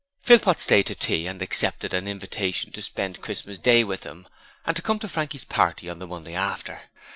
[0.23, 4.27] Philpot stayed to tea and accepted an invitation to spend Christmas Day with them,
[4.65, 6.79] and to come to Frankie's party on the Monday after.